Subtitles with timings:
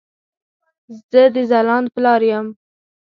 [1.11, 2.47] زه د ځلاند پلار يم